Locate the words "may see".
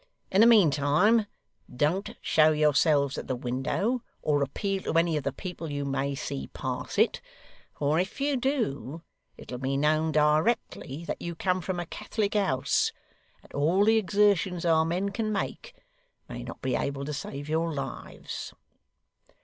5.85-6.47